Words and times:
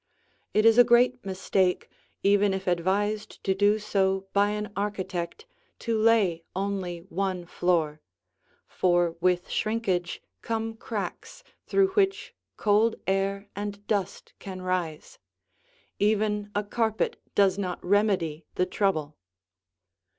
It 0.55 0.65
is 0.65 0.79
a 0.79 0.83
great 0.83 1.23
mistake, 1.23 1.87
even 2.23 2.55
if 2.55 2.65
advised 2.65 3.43
to 3.43 3.53
do 3.53 3.77
so 3.77 4.25
by 4.33 4.49
an 4.49 4.71
architect, 4.75 5.45
to 5.77 5.95
lay 5.95 6.43
only 6.55 7.01
one 7.09 7.45
floor, 7.45 8.01
for 8.67 9.15
with 9.21 9.47
shrinkage 9.51 10.19
come 10.41 10.73
cracks 10.73 11.43
through 11.67 11.89
which 11.89 12.33
cold 12.57 12.95
air 13.05 13.47
and 13.55 13.85
dust 13.85 14.33
can 14.39 14.63
rise; 14.63 15.19
even 15.99 16.49
a 16.55 16.63
carpet 16.63 17.21
does 17.35 17.59
not 17.59 17.77
remedy 17.85 18.47
the 18.55 18.65
trouble. 18.65 19.17